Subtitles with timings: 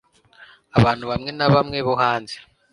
[0.77, 2.35] abantu bamwe na bamwe bo hanze